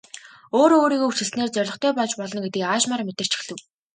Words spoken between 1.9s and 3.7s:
болж болно гэдгийг аажмаар мэдэрч эхлэв.